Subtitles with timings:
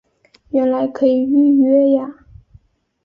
[0.49, 2.25] 原来可以预约呀